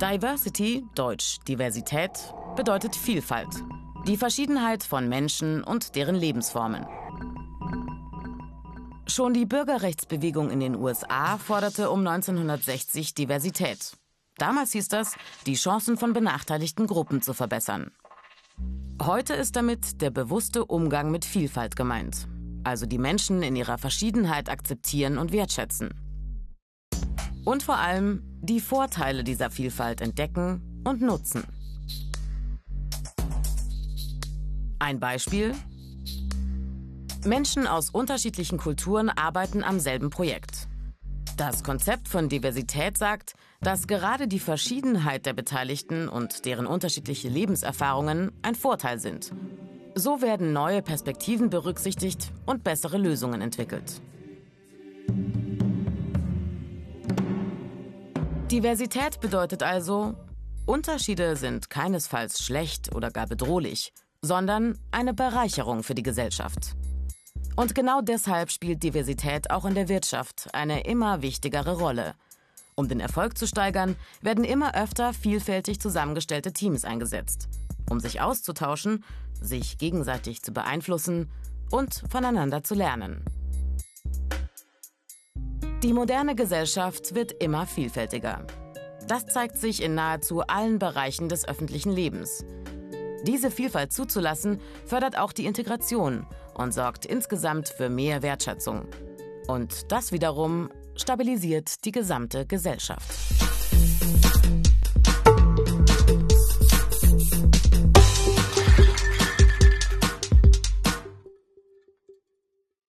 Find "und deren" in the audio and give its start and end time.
5.64-6.14, 46.08-46.66